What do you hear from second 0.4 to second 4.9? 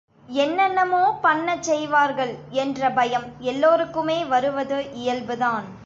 என்னென்னமோ பண்ணச் செய்வார்கள் என்ற பயம் எல்லோருக்குமே வருவது